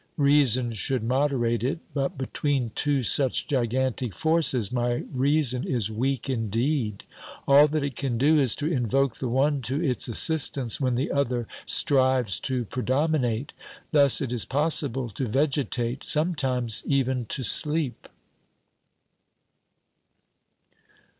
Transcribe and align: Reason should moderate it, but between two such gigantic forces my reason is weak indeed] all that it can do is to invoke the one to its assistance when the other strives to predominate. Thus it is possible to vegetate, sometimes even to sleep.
Reason 0.17 0.73
should 0.73 1.03
moderate 1.03 1.63
it, 1.63 1.77
but 1.93 2.17
between 2.17 2.71
two 2.73 3.03
such 3.03 3.45
gigantic 3.45 4.15
forces 4.15 4.71
my 4.71 5.03
reason 5.13 5.63
is 5.63 5.91
weak 5.91 6.27
indeed] 6.27 7.03
all 7.47 7.67
that 7.67 7.83
it 7.83 7.95
can 7.95 8.17
do 8.17 8.39
is 8.39 8.55
to 8.55 8.65
invoke 8.65 9.17
the 9.17 9.27
one 9.27 9.61
to 9.61 9.79
its 9.79 10.07
assistance 10.07 10.81
when 10.81 10.95
the 10.95 11.11
other 11.11 11.47
strives 11.67 12.39
to 12.39 12.65
predominate. 12.65 13.53
Thus 13.91 14.21
it 14.21 14.31
is 14.33 14.43
possible 14.43 15.07
to 15.11 15.27
vegetate, 15.27 16.03
sometimes 16.03 16.81
even 16.87 17.25
to 17.27 17.43
sleep. 17.43 18.09